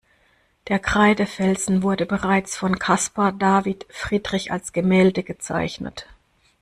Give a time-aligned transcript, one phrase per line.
[0.67, 6.07] Der Kreidefelsen wurde bereits von Caspar David Friedrich als Gemälde gezeichnet.